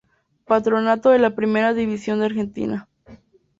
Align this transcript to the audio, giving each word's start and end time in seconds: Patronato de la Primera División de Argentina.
Patronato 0.45 1.11
de 1.11 1.19
la 1.19 1.35
Primera 1.35 1.75
División 1.75 2.17
de 2.21 2.25
Argentina. 2.25 2.89